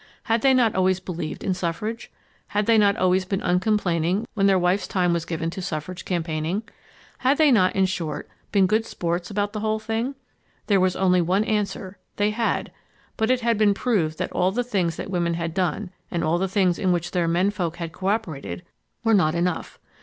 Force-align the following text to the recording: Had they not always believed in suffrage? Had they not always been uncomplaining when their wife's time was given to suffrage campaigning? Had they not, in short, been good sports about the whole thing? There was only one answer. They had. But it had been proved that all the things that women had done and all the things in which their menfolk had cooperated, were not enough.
Had 0.23 0.41
they 0.41 0.51
not 0.51 0.73
always 0.73 0.99
believed 0.99 1.43
in 1.43 1.53
suffrage? 1.53 2.09
Had 2.47 2.65
they 2.65 2.75
not 2.75 2.95
always 2.97 3.23
been 3.23 3.43
uncomplaining 3.43 4.27
when 4.33 4.47
their 4.47 4.57
wife's 4.57 4.87
time 4.87 5.13
was 5.13 5.25
given 5.25 5.51
to 5.51 5.61
suffrage 5.61 6.05
campaigning? 6.05 6.63
Had 7.19 7.37
they 7.37 7.51
not, 7.51 7.75
in 7.75 7.85
short, 7.85 8.27
been 8.51 8.65
good 8.65 8.83
sports 8.83 9.29
about 9.29 9.53
the 9.53 9.59
whole 9.59 9.77
thing? 9.77 10.15
There 10.65 10.79
was 10.79 10.95
only 10.95 11.21
one 11.21 11.43
answer. 11.43 11.99
They 12.15 12.31
had. 12.31 12.71
But 13.15 13.29
it 13.29 13.41
had 13.41 13.59
been 13.59 13.75
proved 13.75 14.17
that 14.17 14.31
all 14.31 14.51
the 14.51 14.63
things 14.63 14.95
that 14.95 15.11
women 15.11 15.35
had 15.35 15.53
done 15.53 15.91
and 16.09 16.23
all 16.23 16.39
the 16.39 16.47
things 16.47 16.79
in 16.79 16.91
which 16.91 17.11
their 17.11 17.27
menfolk 17.27 17.75
had 17.75 17.91
cooperated, 17.91 18.63
were 19.03 19.13
not 19.13 19.35
enough. 19.35 19.77